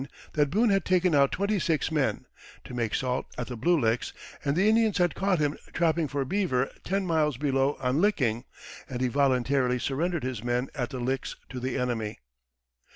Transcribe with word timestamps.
That 0.33 0.49
Boone 0.49 0.71
had 0.71 0.83
taken 0.83 1.13
out 1.13 1.31
twenty 1.31 1.59
six 1.59 1.91
men 1.91 2.25
to 2.63 2.73
make 2.73 2.95
salt 2.95 3.27
at 3.37 3.45
the 3.45 3.55
Blue 3.55 3.79
Licks, 3.79 4.13
and 4.43 4.55
the 4.55 4.67
Indians 4.67 4.97
had 4.97 5.13
caught 5.13 5.37
him 5.37 5.55
trapping 5.73 6.07
for 6.07 6.25
beaver 6.25 6.71
ten 6.83 7.05
miles 7.05 7.37
below 7.37 7.77
on 7.79 8.01
Licking, 8.01 8.43
and 8.89 8.99
he 8.99 9.09
voluntarily 9.09 9.77
surrendered 9.77 10.23
his 10.23 10.43
men 10.43 10.69
at 10.73 10.89
the 10.89 10.99
Licks 10.99 11.35
to 11.49 11.59
the 11.59 11.77
enemy. 11.77 12.17